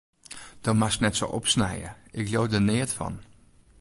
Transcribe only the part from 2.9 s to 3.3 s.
fan.